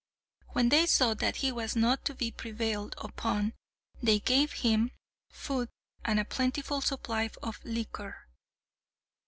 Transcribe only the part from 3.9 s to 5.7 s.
they gave him food